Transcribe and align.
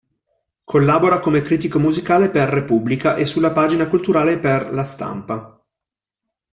Collabora 0.63 1.19
come 1.19 1.41
critico 1.41 1.77
musicale 1.77 2.31
per 2.31 2.49
"Repubblica" 2.49 3.17
e 3.17 3.27
sulla 3.27 3.51
pagina 3.51 3.87
culturale 3.87 4.39
per 4.39 4.73
"La 4.73 4.83
Stampa". 4.83 5.63